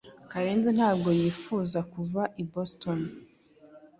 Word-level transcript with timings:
Karenzi 0.31 0.69
ntabwo 0.77 1.09
yifuza 1.19 1.79
kuva 1.93 2.21
i 2.41 2.43
Boston. 2.51 2.99